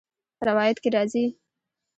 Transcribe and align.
روايت 0.47 0.77
کي 0.83 0.89
راځي: 0.95 1.25